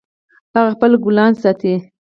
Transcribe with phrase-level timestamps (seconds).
[0.55, 1.73] هغه خپل ګلان ساتي